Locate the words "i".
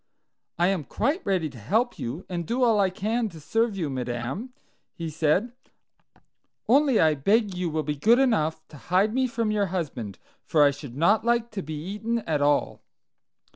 0.57-0.69, 2.79-2.89, 6.99-7.13, 10.63-10.71